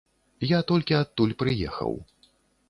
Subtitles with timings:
[0.51, 1.93] Я толькі адтуль прыехаў.